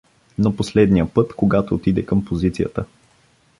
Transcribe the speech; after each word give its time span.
Но 0.39 0.55
последния 0.55 1.13
път, 1.13 1.33
когато 1.35 1.75
отиде 1.75 2.05
към 2.05 2.25
позицията. 2.25 2.85